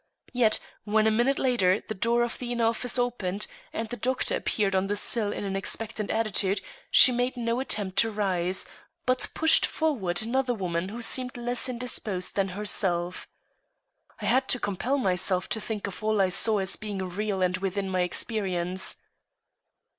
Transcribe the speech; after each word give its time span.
Yet 0.33 0.59
when 0.83 1.05
a 1.05 1.11
minute 1.11 1.37
later 1.37 1.79
the 1.87 1.93
door 1.93 2.23
of 2.23 2.39
the 2.39 2.51
inner 2.51 2.65
office 2.65 2.97
opened, 2.97 3.45
and 3.71 3.87
the 3.89 3.95
doctor 3.97 4.35
appeared 4.35 4.73
on 4.73 4.87
the 4.87 4.95
sill 4.95 5.31
in 5.31 5.43
an 5.43 5.55
expectant 5.55 6.09
attitude, 6.09 6.59
she 6.89 7.11
made 7.11 7.37
no 7.37 7.59
attempt 7.59 7.99
to 7.99 8.09
rise, 8.09 8.65
but 9.05 9.29
pushed 9.35 9.63
forward 9.63 10.23
another 10.23 10.55
woman 10.55 10.89
who 10.89 11.03
seemed 11.03 11.37
less 11.37 11.69
indisposed 11.69 12.35
than 12.35 12.49
herself. 12.57 13.27
I 14.19 14.25
had 14.25 14.47
to 14.47 14.59
compel 14.59 14.97
myself 14.97 15.47
to 15.49 15.61
think 15.61 15.85
of 15.85 16.03
all 16.03 16.19
I 16.19 16.29
saw 16.29 16.57
as 16.57 16.75
being 16.77 17.07
real 17.07 17.43
and 17.43 17.57
within 17.57 17.87
my 17.87 18.01
experience. 18.01 18.97